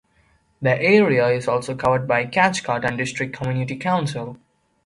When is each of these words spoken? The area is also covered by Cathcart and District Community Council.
The 0.63 0.81
area 0.81 1.27
is 1.27 1.47
also 1.47 1.75
covered 1.75 2.07
by 2.07 2.25
Cathcart 2.25 2.83
and 2.83 2.97
District 2.97 3.35
Community 3.37 3.75
Council. 3.77 4.39